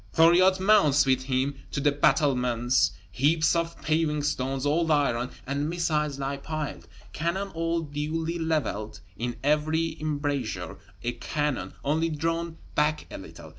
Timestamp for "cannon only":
11.11-12.09